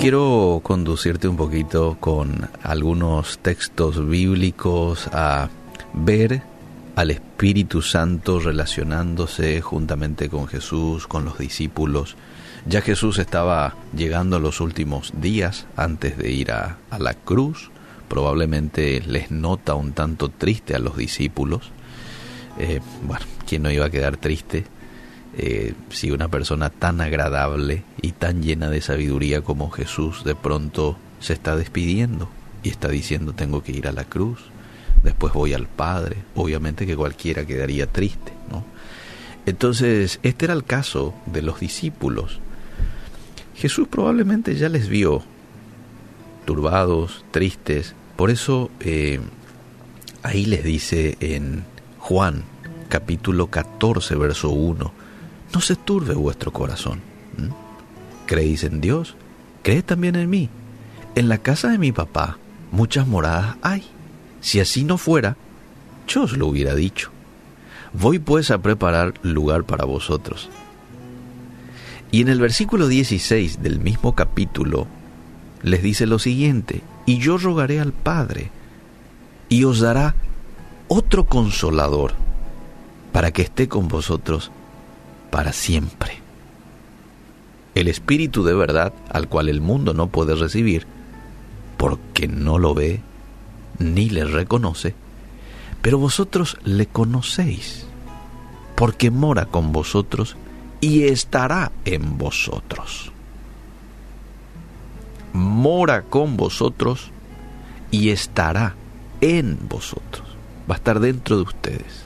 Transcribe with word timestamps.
quiero 0.00 0.60
conducirte 0.62 1.28
un 1.28 1.36
poquito 1.36 1.98
con 2.00 2.48
algunos 2.62 3.38
textos 3.40 4.08
bíblicos 4.08 5.08
a 5.12 5.50
ver 5.92 6.42
al 6.96 7.10
Espíritu 7.10 7.82
Santo 7.82 8.40
relacionándose 8.40 9.60
juntamente 9.60 10.30
con 10.30 10.48
Jesús, 10.48 11.06
con 11.06 11.26
los 11.26 11.36
discípulos. 11.36 12.16
Ya 12.66 12.80
Jesús 12.80 13.18
estaba 13.18 13.74
llegando 13.94 14.40
los 14.40 14.62
últimos 14.62 15.12
días 15.20 15.66
antes 15.76 16.16
de 16.16 16.30
ir 16.30 16.52
a, 16.52 16.78
la 16.98 17.12
cruz. 17.12 17.70
Probablemente 18.08 19.02
les 19.06 19.30
nota 19.30 19.74
un 19.74 19.92
tanto 19.92 20.30
triste 20.30 20.74
a 20.74 20.78
los 20.78 20.96
discípulos. 20.96 21.72
Eh, 22.58 22.80
bueno, 23.02 23.26
¿quién 23.46 23.64
no 23.64 23.70
iba 23.70 23.84
a 23.84 23.90
quedar 23.90 24.16
triste 24.16 24.64
eh, 25.36 25.74
si 25.90 26.10
una 26.10 26.28
persona 26.28 26.70
tan 26.70 27.00
agradable 27.00 27.84
y 28.02 28.12
tan 28.12 28.42
llena 28.42 28.68
de 28.68 28.80
sabiduría 28.80 29.42
como 29.42 29.70
Jesús 29.70 30.24
de 30.24 30.34
pronto 30.34 30.96
se 31.20 31.32
está 31.32 31.56
despidiendo 31.56 32.28
y 32.62 32.70
está 32.70 32.88
diciendo 32.88 33.32
tengo 33.32 33.62
que 33.62 33.72
ir 33.72 33.86
a 33.86 33.92
la 33.92 34.04
cruz, 34.04 34.40
después 35.02 35.32
voy 35.32 35.54
al 35.54 35.66
Padre, 35.66 36.16
obviamente 36.34 36.86
que 36.86 36.96
cualquiera 36.96 37.46
quedaría 37.46 37.86
triste, 37.86 38.32
¿no? 38.50 38.64
Entonces, 39.46 40.20
este 40.22 40.44
era 40.44 40.54
el 40.54 40.64
caso 40.64 41.14
de 41.26 41.42
los 41.42 41.60
discípulos. 41.60 42.40
Jesús 43.54 43.88
probablemente 43.88 44.54
ya 44.54 44.68
les 44.68 44.88
vio 44.88 45.22
turbados, 46.44 47.24
tristes, 47.30 47.94
por 48.16 48.30
eso 48.30 48.70
eh, 48.80 49.20
ahí 50.22 50.44
les 50.44 50.64
dice 50.64 51.16
en 51.20 51.64
Juan 51.98 52.44
capítulo 52.88 53.46
14, 53.46 54.14
verso 54.16 54.50
1, 54.50 54.92
no 55.52 55.60
se 55.60 55.76
turbe 55.76 56.14
vuestro 56.14 56.52
corazón. 56.52 57.00
¿Creéis 58.26 58.64
en 58.64 58.80
Dios? 58.80 59.16
Creed 59.62 59.84
también 59.84 60.16
en 60.16 60.30
mí. 60.30 60.48
En 61.14 61.28
la 61.28 61.38
casa 61.38 61.68
de 61.68 61.78
mi 61.78 61.92
papá 61.92 62.38
muchas 62.70 63.06
moradas 63.06 63.56
hay. 63.62 63.84
Si 64.40 64.60
así 64.60 64.84
no 64.84 64.96
fuera, 64.96 65.36
yo 66.06 66.22
os 66.22 66.36
lo 66.36 66.46
hubiera 66.46 66.74
dicho. 66.74 67.10
Voy 67.92 68.18
pues 68.18 68.50
a 68.50 68.58
preparar 68.58 69.14
lugar 69.22 69.64
para 69.64 69.84
vosotros. 69.84 70.48
Y 72.12 72.22
en 72.22 72.28
el 72.28 72.40
versículo 72.40 72.88
16 72.88 73.62
del 73.62 73.80
mismo 73.80 74.14
capítulo 74.14 74.86
les 75.62 75.82
dice 75.82 76.06
lo 76.06 76.18
siguiente, 76.18 76.82
y 77.06 77.18
yo 77.18 77.36
rogaré 77.36 77.80
al 77.80 77.92
Padre, 77.92 78.50
y 79.48 79.64
os 79.64 79.80
dará 79.80 80.14
otro 80.88 81.24
consolador, 81.24 82.14
para 83.12 83.30
que 83.30 83.42
esté 83.42 83.68
con 83.68 83.88
vosotros 83.88 84.50
para 85.30 85.52
siempre. 85.52 86.18
El 87.74 87.88
Espíritu 87.88 88.42
de 88.42 88.54
verdad 88.54 88.92
al 89.10 89.28
cual 89.28 89.48
el 89.48 89.60
mundo 89.60 89.94
no 89.94 90.08
puede 90.08 90.34
recibir, 90.34 90.86
porque 91.76 92.28
no 92.28 92.58
lo 92.58 92.74
ve 92.74 93.00
ni 93.78 94.10
le 94.10 94.24
reconoce, 94.24 94.94
pero 95.80 95.98
vosotros 95.98 96.58
le 96.64 96.86
conocéis, 96.86 97.86
porque 98.74 99.10
mora 99.10 99.46
con 99.46 99.72
vosotros 99.72 100.36
y 100.80 101.04
estará 101.04 101.72
en 101.84 102.18
vosotros. 102.18 103.12
Mora 105.32 106.02
con 106.02 106.36
vosotros 106.36 107.12
y 107.90 108.10
estará 108.10 108.74
en 109.20 109.58
vosotros. 109.68 110.28
Va 110.68 110.74
a 110.74 110.78
estar 110.78 110.98
dentro 110.98 111.36
de 111.36 111.42
ustedes. 111.42 112.04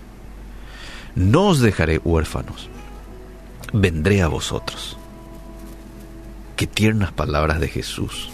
No 1.14 1.48
os 1.48 1.60
dejaré 1.60 1.98
huérfanos 1.98 2.68
vendré 3.74 4.22
a 4.22 4.28
vosotros. 4.28 4.96
Qué 6.56 6.68
tiernas 6.68 7.10
palabras 7.10 7.60
de 7.60 7.66
Jesús, 7.66 8.30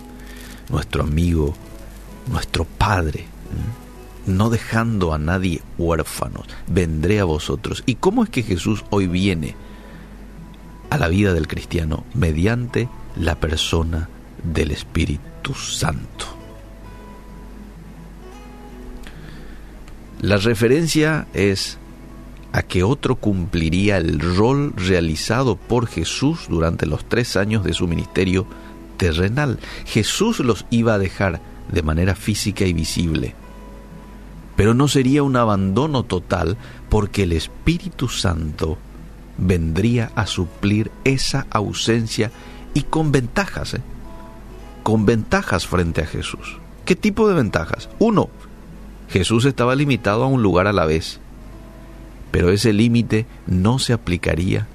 nuestro 0.68 1.02
amigo, 1.02 1.54
nuestro 2.30 2.64
Padre, 2.66 3.24
no 4.26 4.50
dejando 4.50 5.14
a 5.14 5.18
nadie 5.18 5.62
huérfanos, 5.78 6.46
vendré 6.66 7.20
a 7.20 7.24
vosotros. 7.24 7.82
¿Y 7.86 7.94
cómo 7.94 8.22
es 8.22 8.28
que 8.28 8.42
Jesús 8.42 8.84
hoy 8.90 9.06
viene 9.06 9.56
a 10.90 10.98
la 10.98 11.08
vida 11.08 11.32
del 11.32 11.48
cristiano? 11.48 12.04
Mediante 12.12 12.90
la 13.16 13.40
persona 13.40 14.10
del 14.44 14.72
Espíritu 14.72 15.54
Santo. 15.54 16.26
La 20.20 20.36
referencia 20.36 21.26
es 21.32 21.79
a 22.52 22.62
que 22.62 22.82
otro 22.82 23.16
cumpliría 23.16 23.98
el 23.98 24.18
rol 24.20 24.72
realizado 24.76 25.56
por 25.56 25.86
Jesús 25.86 26.46
durante 26.48 26.86
los 26.86 27.04
tres 27.08 27.36
años 27.36 27.64
de 27.64 27.72
su 27.72 27.86
ministerio 27.86 28.46
terrenal. 28.96 29.58
Jesús 29.86 30.40
los 30.40 30.66
iba 30.70 30.94
a 30.94 30.98
dejar 30.98 31.40
de 31.70 31.82
manera 31.82 32.14
física 32.14 32.64
y 32.64 32.72
visible. 32.72 33.34
Pero 34.56 34.74
no 34.74 34.88
sería 34.88 35.22
un 35.22 35.36
abandono 35.36 36.02
total 36.02 36.56
porque 36.88 37.22
el 37.22 37.32
Espíritu 37.32 38.08
Santo 38.08 38.78
vendría 39.38 40.10
a 40.16 40.26
suplir 40.26 40.90
esa 41.04 41.46
ausencia 41.50 42.30
y 42.74 42.82
con 42.82 43.10
ventajas, 43.10 43.74
¿eh? 43.74 43.80
con 44.82 45.06
ventajas 45.06 45.66
frente 45.66 46.02
a 46.02 46.06
Jesús. 46.06 46.58
¿Qué 46.84 46.96
tipo 46.96 47.28
de 47.28 47.34
ventajas? 47.34 47.88
Uno, 47.98 48.28
Jesús 49.08 49.44
estaba 49.44 49.74
limitado 49.76 50.24
a 50.24 50.26
un 50.26 50.42
lugar 50.42 50.66
a 50.66 50.72
la 50.72 50.84
vez 50.84 51.20
pero 52.30 52.50
ese 52.50 52.72
límite 52.72 53.26
no 53.46 53.78
se 53.78 53.92
aplicaría 53.92 54.66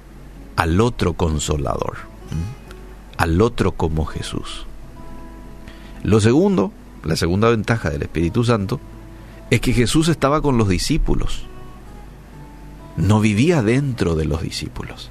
al 0.56 0.80
otro 0.80 1.14
consolador, 1.14 1.96
al 3.16 3.40
otro 3.40 3.72
como 3.72 4.04
Jesús. 4.06 4.66
Lo 6.02 6.20
segundo, 6.20 6.72
la 7.04 7.16
segunda 7.16 7.48
ventaja 7.50 7.90
del 7.90 8.02
Espíritu 8.02 8.44
Santo, 8.44 8.80
es 9.50 9.60
que 9.60 9.72
Jesús 9.72 10.08
estaba 10.08 10.40
con 10.42 10.58
los 10.58 10.68
discípulos, 10.68 11.46
no 12.96 13.20
vivía 13.20 13.62
dentro 13.62 14.14
de 14.14 14.24
los 14.24 14.42
discípulos, 14.42 15.10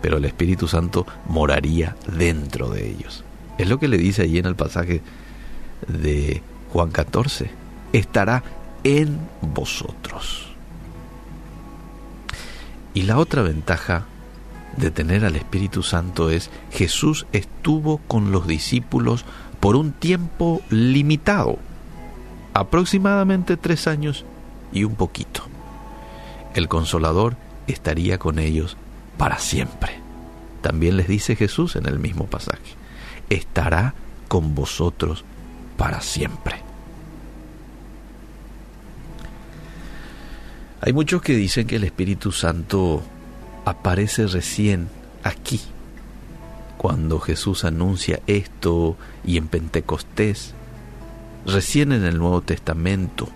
pero 0.00 0.16
el 0.16 0.24
Espíritu 0.24 0.68
Santo 0.68 1.06
moraría 1.28 1.96
dentro 2.16 2.68
de 2.68 2.90
ellos. 2.90 3.24
Es 3.58 3.68
lo 3.68 3.78
que 3.78 3.88
le 3.88 3.98
dice 3.98 4.22
allí 4.22 4.38
en 4.38 4.46
el 4.46 4.56
pasaje 4.56 5.02
de 5.86 6.42
Juan 6.72 6.90
14, 6.90 7.50
estará 7.92 8.42
en 8.82 9.18
vosotros. 9.40 10.51
Y 12.94 13.02
la 13.02 13.18
otra 13.18 13.42
ventaja 13.42 14.04
de 14.76 14.90
tener 14.90 15.24
al 15.24 15.36
Espíritu 15.36 15.82
Santo 15.82 16.30
es 16.30 16.50
Jesús 16.70 17.26
estuvo 17.32 17.98
con 18.08 18.32
los 18.32 18.46
discípulos 18.46 19.24
por 19.60 19.76
un 19.76 19.92
tiempo 19.92 20.60
limitado, 20.70 21.58
aproximadamente 22.54 23.56
tres 23.56 23.86
años 23.86 24.24
y 24.72 24.84
un 24.84 24.94
poquito. 24.94 25.42
El 26.54 26.68
consolador 26.68 27.36
estaría 27.66 28.18
con 28.18 28.38
ellos 28.38 28.76
para 29.16 29.38
siempre. 29.38 30.00
También 30.60 30.96
les 30.96 31.08
dice 31.08 31.36
Jesús 31.36 31.76
en 31.76 31.86
el 31.86 31.98
mismo 31.98 32.26
pasaje, 32.26 32.76
estará 33.30 33.94
con 34.28 34.54
vosotros 34.54 35.24
para 35.76 36.00
siempre. 36.00 36.71
Hay 40.84 40.92
muchos 40.92 41.22
que 41.22 41.36
dicen 41.36 41.68
que 41.68 41.76
el 41.76 41.84
Espíritu 41.84 42.32
Santo 42.32 43.04
aparece 43.64 44.26
recién 44.26 44.88
aquí, 45.22 45.60
cuando 46.76 47.20
Jesús 47.20 47.64
anuncia 47.64 48.18
esto 48.26 48.96
y 49.24 49.36
en 49.36 49.46
Pentecostés, 49.46 50.54
recién 51.46 51.92
en 51.92 52.04
el 52.04 52.18
Nuevo 52.18 52.40
Testamento, 52.40 53.28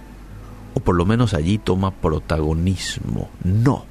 o 0.75 0.81
por 0.81 0.97
lo 0.97 1.07
menos 1.07 1.35
allí 1.35 1.59
toma 1.59 1.93
protagonismo. 1.93 3.31
No, 3.45 3.85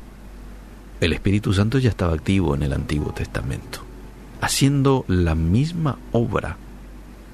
el 0.99 1.13
Espíritu 1.13 1.53
Santo 1.53 1.79
ya 1.79 1.89
estaba 1.89 2.13
activo 2.13 2.55
en 2.55 2.63
el 2.63 2.73
Antiguo 2.73 3.13
Testamento, 3.13 3.79
haciendo 4.41 5.05
la 5.07 5.33
misma 5.33 5.97
obra 6.11 6.57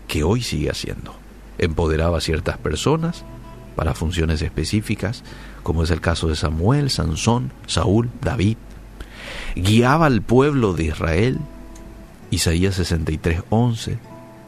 que 0.07 0.23
hoy 0.23 0.43
sigue 0.43 0.69
haciendo. 0.69 1.15
Empoderaba 1.57 2.19
a 2.19 2.21
ciertas 2.21 2.59
personas 2.59 3.25
para 3.75 3.93
funciones 3.93 4.41
específicas, 4.41 5.23
como 5.63 5.83
es 5.83 5.91
el 5.91 6.01
caso 6.01 6.27
de 6.27 6.35
Samuel, 6.35 6.89
Sansón, 6.89 7.51
Saúl, 7.67 8.09
David. 8.21 8.57
Guiaba 9.55 10.07
al 10.07 10.21
pueblo 10.21 10.73
de 10.73 10.85
Israel, 10.85 11.39
Isaías 12.29 12.75
63, 12.75 13.43
11, 13.49 13.97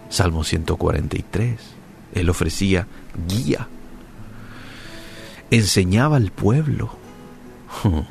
Salmo 0.09 0.43
143. 0.43 1.59
Él 2.13 2.29
ofrecía 2.29 2.87
guía. 3.27 3.67
Enseñaba 5.51 6.17
al 6.17 6.31
pueblo. 6.31 6.95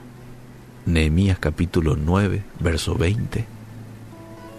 Nehemías 0.87 1.39
capítulo 1.39 1.97
9, 1.97 2.43
verso 2.61 2.95
20. 2.97 3.47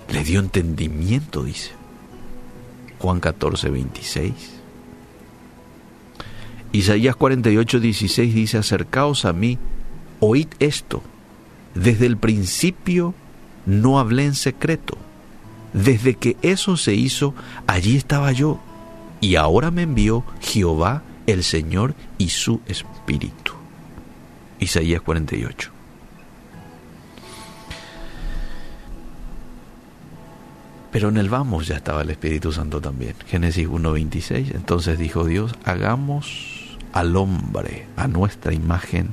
Le 0.09 0.23
dio 0.23 0.39
entendimiento, 0.39 1.43
dice. 1.43 1.71
Juan 2.99 3.19
14, 3.19 3.69
26. 3.69 4.33
Isaías 6.73 7.15
48, 7.15 7.79
16 7.79 8.33
dice, 8.33 8.57
acercaos 8.57 9.25
a 9.25 9.31
mí, 9.31 9.59
oíd 10.19 10.47
esto, 10.59 11.03
desde 11.75 12.07
el 12.07 12.17
principio 12.17 13.13
no 13.65 13.99
hablé 13.99 14.25
en 14.25 14.35
secreto, 14.35 14.97
Desde 15.73 16.15
que 16.15 16.35
eso 16.43 16.77
se 16.77 16.93
hizo, 16.93 17.33
allí 17.65 17.95
estaba 17.95 18.31
yo. 18.31 18.59
Y 19.21 19.37
ahora 19.37 19.71
me 19.71 19.83
envió 19.83 20.23
Jehová, 20.39 21.01
el 21.25 21.43
Señor, 21.43 21.95
y 22.19 22.29
su 22.29 22.61
Espíritu. 22.67 23.53
Isaías 24.59 25.01
48. 25.01 25.71
Pero 30.91 31.09
en 31.09 31.17
el 31.17 31.29
vamos 31.29 31.65
ya 31.65 31.77
estaba 31.77 32.03
el 32.03 32.11
Espíritu 32.11 32.51
Santo 32.51 32.79
también. 32.79 33.15
Génesis 33.25 33.67
1.26. 33.67 34.53
Entonces 34.53 34.99
dijo 34.99 35.25
Dios, 35.25 35.55
hagamos 35.65 36.52
al 36.93 37.15
hombre 37.17 37.87
a 37.97 38.07
nuestra 38.07 38.53
imagen 38.53 39.09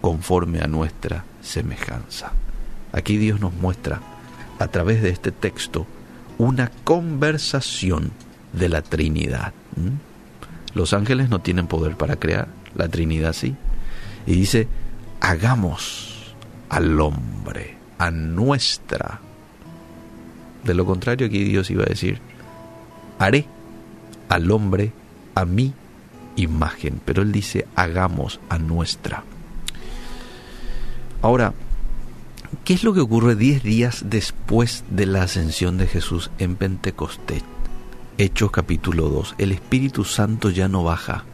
conforme 0.00 0.60
a 0.60 0.66
nuestra 0.66 1.24
semejanza. 1.40 2.32
Aquí 2.92 3.16
Dios 3.16 3.40
nos 3.40 3.54
muestra 3.54 4.00
a 4.58 4.68
través 4.68 5.02
de 5.02 5.08
este 5.08 5.32
texto 5.32 5.86
una 6.38 6.70
conversación 6.84 8.12
de 8.52 8.68
la 8.68 8.82
Trinidad. 8.82 9.52
Los 10.74 10.92
ángeles 10.92 11.30
no 11.30 11.40
tienen 11.40 11.66
poder 11.66 11.96
para 11.96 12.16
crear, 12.16 12.48
la 12.74 12.88
Trinidad 12.88 13.32
sí. 13.32 13.56
Y 14.26 14.34
dice, 14.34 14.68
hagamos 15.20 16.34
al 16.68 17.00
hombre 17.00 17.76
a 17.98 18.10
nuestra. 18.10 19.20
De 20.64 20.74
lo 20.74 20.84
contrario, 20.84 21.26
aquí 21.26 21.42
Dios 21.44 21.70
iba 21.70 21.84
a 21.84 21.86
decir, 21.86 22.20
haré 23.18 23.46
al 24.28 24.50
hombre 24.50 24.92
a 25.34 25.44
mi 25.44 25.74
imagen. 26.36 27.00
Pero 27.04 27.22
él 27.22 27.32
dice, 27.32 27.66
hagamos 27.76 28.40
a 28.48 28.58
nuestra. 28.58 29.24
Ahora, 31.22 31.54
¿qué 32.64 32.74
es 32.74 32.84
lo 32.84 32.94
que 32.94 33.00
ocurre 33.00 33.36
diez 33.36 33.62
días 33.62 34.04
después 34.06 34.84
de 34.90 35.06
la 35.06 35.22
ascensión 35.22 35.78
de 35.78 35.86
Jesús 35.86 36.30
en 36.38 36.56
Pentecostés? 36.56 37.42
Hechos 38.18 38.50
capítulo 38.50 39.08
2. 39.08 39.36
El 39.38 39.52
Espíritu 39.52 40.04
Santo 40.04 40.50
ya 40.50 40.68
no 40.68 40.84
baja 40.84 41.24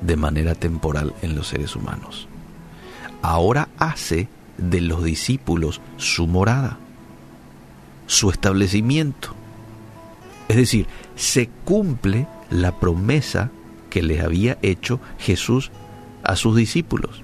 de 0.00 0.16
manera 0.16 0.54
temporal 0.54 1.14
en 1.22 1.34
los 1.34 1.48
seres 1.48 1.74
humanos. 1.74 2.28
Ahora 3.22 3.68
hace 3.78 4.28
de 4.56 4.80
los 4.80 5.02
discípulos 5.02 5.80
su 5.96 6.26
morada, 6.26 6.78
su 8.06 8.30
establecimiento. 8.30 9.34
Es 10.48 10.56
decir, 10.56 10.86
se 11.16 11.48
cumple 11.64 12.26
la 12.50 12.78
promesa 12.78 13.50
que 13.90 14.02
les 14.02 14.22
había 14.22 14.58
hecho 14.62 15.00
Jesús 15.18 15.70
a 16.22 16.36
sus 16.36 16.56
discípulos. 16.56 17.22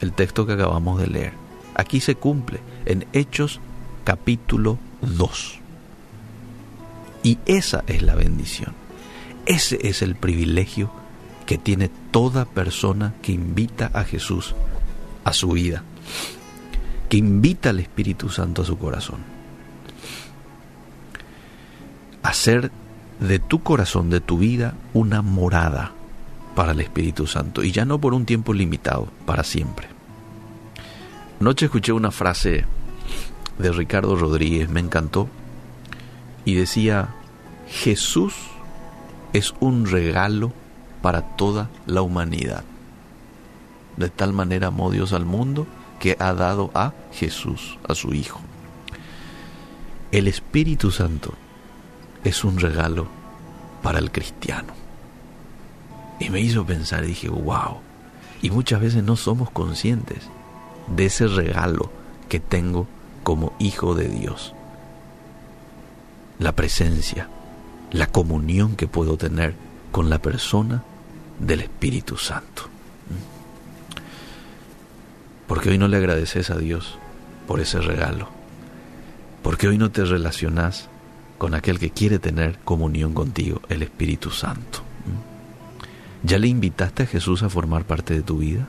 El 0.00 0.12
texto 0.12 0.46
que 0.46 0.52
acabamos 0.52 1.00
de 1.00 1.06
leer 1.08 1.48
aquí 1.78 2.00
se 2.00 2.16
cumple 2.16 2.60
en 2.84 3.06
Hechos 3.14 3.60
capítulo 4.04 4.78
2. 5.00 5.60
Y 7.22 7.38
esa 7.46 7.84
es 7.86 8.02
la 8.02 8.14
bendición. 8.14 8.74
Ese 9.46 9.78
es 9.88 10.02
el 10.02 10.16
privilegio 10.16 10.90
que 11.46 11.56
tiene 11.56 11.88
toda 12.10 12.44
persona 12.44 13.14
que 13.22 13.32
invita 13.32 13.90
a 13.94 14.04
Jesús 14.04 14.54
a 15.24 15.32
su 15.32 15.50
vida, 15.50 15.82
que 17.08 17.16
invita 17.16 17.70
al 17.70 17.80
Espíritu 17.80 18.28
Santo 18.28 18.62
a 18.62 18.66
su 18.66 18.76
corazón. 18.76 19.20
Hacer 22.22 22.70
de 23.20 23.38
tu 23.38 23.62
corazón, 23.62 24.10
de 24.10 24.20
tu 24.20 24.38
vida, 24.38 24.74
una 24.92 25.22
morada 25.22 25.92
para 26.54 26.72
el 26.72 26.80
Espíritu 26.80 27.26
Santo 27.26 27.62
y 27.62 27.72
ya 27.72 27.84
no 27.84 28.00
por 28.00 28.14
un 28.14 28.26
tiempo 28.26 28.52
limitado, 28.52 29.08
para 29.26 29.44
siempre. 29.44 29.88
Noche 31.40 31.66
escuché 31.66 31.92
una 31.92 32.10
frase 32.10 32.64
de 33.58 33.72
Ricardo 33.72 34.16
Rodríguez, 34.16 34.68
me 34.68 34.80
encantó, 34.80 35.28
y 36.44 36.54
decía, 36.54 37.14
Jesús 37.68 38.34
es 39.32 39.54
un 39.60 39.86
regalo 39.86 40.52
para 41.02 41.22
toda 41.36 41.68
la 41.86 42.02
humanidad. 42.02 42.64
De 43.96 44.10
tal 44.10 44.32
manera 44.32 44.68
amó 44.68 44.90
Dios 44.90 45.12
al 45.12 45.26
mundo 45.26 45.66
que 46.00 46.16
ha 46.18 46.32
dado 46.32 46.70
a 46.74 46.92
Jesús, 47.12 47.78
a 47.88 47.94
su 47.94 48.14
Hijo. 48.14 48.40
El 50.10 50.28
Espíritu 50.28 50.90
Santo 50.90 51.34
es 52.24 52.44
un 52.44 52.58
regalo 52.58 53.08
para 53.82 53.98
el 53.98 54.10
cristiano. 54.10 54.74
Y 56.18 56.30
me 56.30 56.40
hizo 56.40 56.66
pensar, 56.66 57.04
dije, 57.04 57.28
wow. 57.28 57.78
Y 58.42 58.50
muchas 58.50 58.80
veces 58.80 59.02
no 59.02 59.16
somos 59.16 59.50
conscientes 59.50 60.28
de 60.88 61.06
ese 61.06 61.26
regalo 61.26 61.90
que 62.28 62.40
tengo 62.40 62.86
como 63.22 63.52
hijo 63.58 63.94
de 63.94 64.08
Dios. 64.08 64.54
La 66.38 66.52
presencia, 66.52 67.28
la 67.92 68.06
comunión 68.06 68.76
que 68.76 68.86
puedo 68.86 69.16
tener 69.16 69.54
con 69.90 70.10
la 70.10 70.18
persona 70.18 70.82
del 71.38 71.60
Espíritu 71.60 72.16
Santo. 72.16 72.68
Porque 75.46 75.70
hoy 75.70 75.78
no 75.78 75.88
le 75.88 75.96
agradeces 75.96 76.50
a 76.50 76.56
Dios 76.56 76.98
por 77.46 77.60
ese 77.60 77.80
regalo. 77.80 78.28
Porque 79.42 79.68
hoy 79.68 79.78
no 79.78 79.90
te 79.90 80.04
relacionas 80.04 80.88
con 81.38 81.54
aquel 81.54 81.78
que 81.78 81.90
quiere 81.90 82.18
tener 82.18 82.58
comunión 82.64 83.14
contigo, 83.14 83.62
el 83.68 83.82
Espíritu 83.82 84.30
Santo. 84.30 84.80
¿Ya 86.24 86.38
le 86.38 86.48
invitaste 86.48 87.04
a 87.04 87.06
Jesús 87.06 87.44
a 87.44 87.48
formar 87.48 87.84
parte 87.84 88.12
de 88.12 88.22
tu 88.22 88.38
vida? 88.38 88.66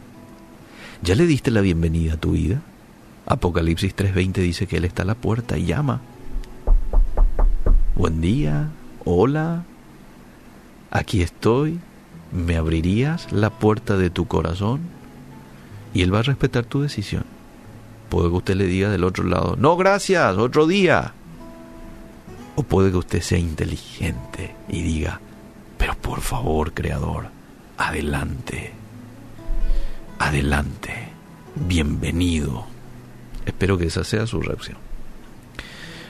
¿Ya 1.01 1.15
le 1.15 1.25
diste 1.25 1.49
la 1.49 1.61
bienvenida 1.61 2.13
a 2.13 2.17
tu 2.17 2.33
vida? 2.33 2.61
Apocalipsis 3.25 3.95
3:20 3.95 4.41
dice 4.41 4.67
que 4.67 4.77
Él 4.77 4.85
está 4.85 5.01
a 5.01 5.07
la 5.07 5.15
puerta 5.15 5.57
y 5.57 5.65
llama. 5.65 6.01
Buen 7.95 8.21
día, 8.21 8.69
hola, 9.03 9.63
aquí 10.91 11.21
estoy, 11.21 11.79
¿me 12.31 12.55
abrirías 12.55 13.31
la 13.31 13.49
puerta 13.49 13.97
de 13.97 14.09
tu 14.09 14.27
corazón? 14.27 14.81
Y 15.93 16.03
Él 16.03 16.13
va 16.13 16.19
a 16.19 16.23
respetar 16.23 16.65
tu 16.65 16.81
decisión. 16.81 17.23
Puede 18.09 18.29
que 18.29 18.35
usted 18.35 18.55
le 18.55 18.67
diga 18.67 18.89
del 18.89 19.03
otro 19.03 19.23
lado, 19.23 19.55
no, 19.57 19.75
gracias, 19.75 20.37
otro 20.37 20.67
día. 20.67 21.13
Puede 22.67 22.91
que 22.91 22.97
usted 22.97 23.21
sea 23.21 23.39
inteligente 23.39 24.55
y 24.67 24.81
diga, 24.81 25.19
pero 25.77 25.95
por 25.95 26.21
favor, 26.21 26.73
Creador, 26.73 27.29
adelante 27.77 28.73
adelante, 30.19 30.93
bienvenido. 31.55 32.65
Espero 33.45 33.77
que 33.77 33.85
esa 33.85 34.03
sea 34.03 34.27
su 34.27 34.41
reacción. 34.41 34.77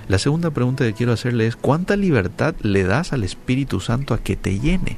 La 0.07 0.18
segunda 0.18 0.50
pregunta 0.50 0.84
que 0.84 0.94
quiero 0.94 1.13
hacerle 1.13 1.46
es, 1.46 1.56
¿cuánta 1.56 1.96
libertad 1.96 2.56
le 2.62 2.84
das 2.84 3.13
al 3.13 3.24
Espíritu 3.24 3.79
Santo 3.79 4.15
a 4.15 4.18
que 4.18 4.36
te 4.36 4.60
llene? 4.60 4.98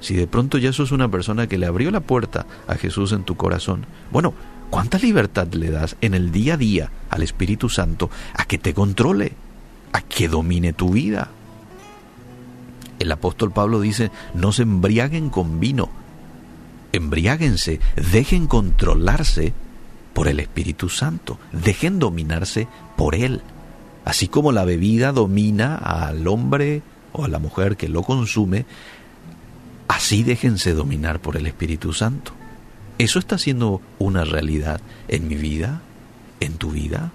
Si 0.00 0.14
de 0.14 0.26
pronto 0.26 0.58
ya 0.58 0.72
sos 0.72 0.92
una 0.92 1.10
persona 1.10 1.46
que 1.46 1.58
le 1.58 1.66
abrió 1.66 1.90
la 1.90 2.00
puerta 2.00 2.46
a 2.68 2.74
Jesús 2.74 3.12
en 3.12 3.24
tu 3.24 3.36
corazón, 3.36 3.86
bueno, 4.12 4.34
¿cuánta 4.68 4.98
libertad 4.98 5.48
le 5.54 5.70
das 5.70 5.96
en 6.02 6.12
el 6.12 6.30
día 6.30 6.54
a 6.54 6.58
día 6.58 6.92
al 7.08 7.22
Espíritu 7.22 7.70
Santo 7.70 8.10
a 8.34 8.44
que 8.44 8.58
te 8.58 8.74
controle, 8.74 9.32
a 9.92 10.00
que 10.00 10.28
domine 10.28 10.72
tu 10.72 10.90
vida? 10.90 11.30
El 12.98 13.12
apóstol 13.12 13.52
Pablo 13.52 13.80
dice, 13.80 14.10
no 14.34 14.52
se 14.52 14.62
embriaguen 14.62 15.30
con 15.30 15.60
vino, 15.60 15.88
embriáguense, 16.92 17.80
dejen 17.96 18.46
controlarse 18.46 19.54
por 20.12 20.26
el 20.26 20.40
Espíritu 20.40 20.88
Santo, 20.88 21.38
dejen 21.52 21.98
dominarse 21.98 22.66
por 22.96 23.14
Él. 23.14 23.40
Así 24.04 24.26
como 24.26 24.52
la 24.52 24.64
bebida 24.64 25.12
domina 25.12 25.76
al 25.76 26.26
hombre 26.26 26.82
o 27.12 27.24
a 27.24 27.28
la 27.28 27.38
mujer 27.38 27.76
que 27.76 27.88
lo 27.88 28.02
consume, 28.02 28.66
así 29.86 30.22
déjense 30.24 30.72
dominar 30.72 31.20
por 31.20 31.36
el 31.36 31.46
Espíritu 31.46 31.92
Santo. 31.92 32.32
¿Eso 32.98 33.20
está 33.20 33.38
siendo 33.38 33.80
una 33.98 34.24
realidad 34.24 34.80
en 35.06 35.28
mi 35.28 35.36
vida? 35.36 35.82
¿En 36.40 36.54
tu 36.54 36.70
vida? 36.70 37.12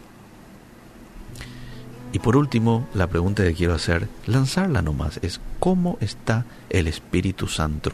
Y 2.14 2.20
por 2.20 2.38
último, 2.38 2.88
la 2.94 3.08
pregunta 3.08 3.44
que 3.44 3.54
quiero 3.54 3.74
hacer, 3.74 4.08
lanzarla 4.28 4.82
nomás, 4.82 5.20
es 5.22 5.42
¿cómo 5.60 5.98
está 6.00 6.46
el 6.70 6.88
Espíritu 6.88 7.48
Santo 7.48 7.92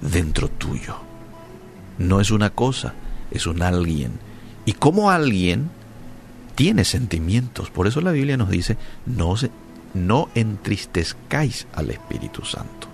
dentro 0.00 0.48
tuyo. 0.48 0.96
No 1.98 2.20
es 2.20 2.30
una 2.30 2.50
cosa, 2.50 2.94
es 3.30 3.46
un 3.46 3.62
alguien. 3.62 4.12
Y 4.64 4.72
como 4.72 5.10
alguien 5.10 5.70
tiene 6.54 6.84
sentimientos. 6.84 7.70
Por 7.70 7.86
eso 7.86 8.00
la 8.00 8.12
Biblia 8.12 8.36
nos 8.36 8.50
dice, 8.50 8.76
no, 9.06 9.34
no 9.94 10.28
entristezcáis 10.34 11.66
al 11.74 11.90
Espíritu 11.90 12.44
Santo. 12.44 12.88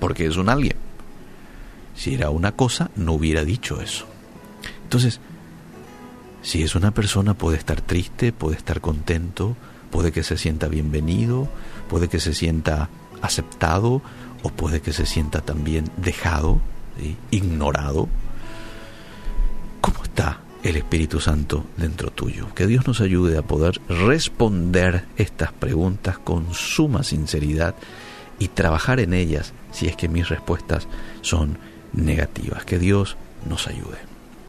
Porque 0.00 0.26
es 0.26 0.36
un 0.36 0.48
alguien. 0.48 0.76
Si 1.94 2.14
era 2.14 2.30
una 2.30 2.52
cosa, 2.52 2.90
no 2.96 3.14
hubiera 3.14 3.44
dicho 3.44 3.80
eso. 3.80 4.06
Entonces, 4.84 5.20
si 6.42 6.62
es 6.62 6.74
una 6.74 6.92
persona, 6.92 7.34
puede 7.34 7.58
estar 7.58 7.80
triste, 7.80 8.32
puede 8.32 8.56
estar 8.56 8.80
contento, 8.80 9.56
puede 9.90 10.12
que 10.12 10.22
se 10.22 10.36
sienta 10.36 10.68
bienvenido, 10.68 11.48
puede 11.88 12.08
que 12.08 12.20
se 12.20 12.34
sienta 12.34 12.88
aceptado 13.22 14.02
o 14.42 14.50
puede 14.50 14.80
que 14.80 14.92
se 14.92 15.06
sienta 15.06 15.40
también 15.40 15.90
dejado, 15.96 16.60
ignorado. 17.30 18.08
¿Cómo 19.80 20.02
está 20.02 20.40
el 20.62 20.76
Espíritu 20.76 21.20
Santo 21.20 21.64
dentro 21.76 22.10
tuyo. 22.10 22.52
Que 22.54 22.66
Dios 22.66 22.86
nos 22.86 23.00
ayude 23.00 23.38
a 23.38 23.42
poder 23.42 23.80
responder 23.88 25.04
estas 25.16 25.52
preguntas 25.52 26.18
con 26.18 26.52
suma 26.54 27.02
sinceridad 27.02 27.74
y 28.38 28.48
trabajar 28.48 29.00
en 29.00 29.14
ellas 29.14 29.52
si 29.72 29.86
es 29.86 29.96
que 29.96 30.08
mis 30.08 30.28
respuestas 30.28 30.88
son 31.22 31.58
negativas. 31.92 32.64
Que 32.64 32.78
Dios 32.78 33.16
nos 33.48 33.66
ayude. 33.66 34.07